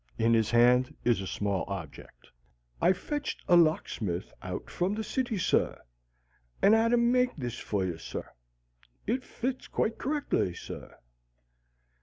[0.17, 2.31] In his hand is a small object.
[2.81, 5.79] "I fetched a locksmith out from the city, sir,
[6.59, 8.27] and 'ad 'im make this for you, sir.
[9.05, 10.97] It fits quite correctly, sir."